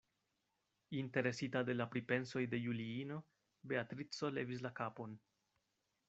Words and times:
Interesita 0.99 1.61
de 1.67 1.75
la 1.81 1.85
pripensoj 1.95 2.41
de 2.53 2.59
Juliino, 2.63 3.19
Beatrico 3.73 4.31
levis 4.39 4.65
la 4.69 4.73
kapon. 4.81 5.13